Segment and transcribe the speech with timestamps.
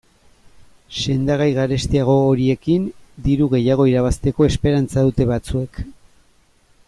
[1.01, 2.87] Sendagai garestiago horiekin
[3.27, 5.81] diru gehiago irabazteko esperantza dute batzuek.